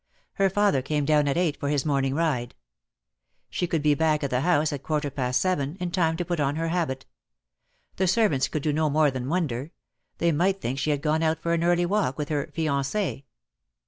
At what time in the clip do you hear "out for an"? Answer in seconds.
11.21-11.63